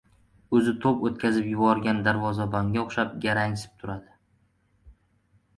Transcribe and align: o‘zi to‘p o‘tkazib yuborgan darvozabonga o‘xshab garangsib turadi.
o‘zi 0.59 0.71
to‘p 0.85 1.03
o‘tkazib 1.09 1.49
yuborgan 1.49 2.01
darvozabonga 2.09 2.83
o‘xshab 2.85 3.15
garangsib 3.27 3.77
turadi. 3.85 4.21